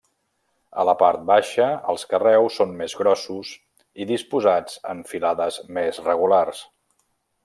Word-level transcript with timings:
A 0.83 0.85
la 0.89 0.93
part 1.01 1.19
baixa 1.31 1.67
els 1.93 2.05
carreus 2.13 2.57
són 2.61 2.73
més 2.81 2.95
grossos 3.03 3.51
i 4.05 4.09
disposats 4.13 4.79
en 4.95 5.05
filades 5.13 5.61
més 5.79 6.01
regulars. 6.11 6.65